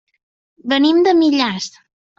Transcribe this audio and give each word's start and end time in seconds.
Venim 0.75 1.05
de 1.11 1.15
Millars. 1.21 1.73